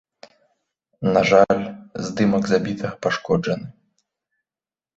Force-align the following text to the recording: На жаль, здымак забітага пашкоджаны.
На 1.15 1.21
жаль, 1.31 1.61
здымак 2.07 2.43
забітага 2.55 2.93
пашкоджаны. 3.07 3.67